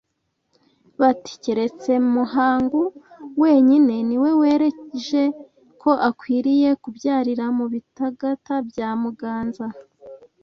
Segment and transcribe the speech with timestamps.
[1.01, 2.81] bati Keretse Muhangu
[3.41, 5.23] wenyine ni we wereje
[5.81, 9.65] ko akwiriye kubyarira mu Bitagata bya Muganza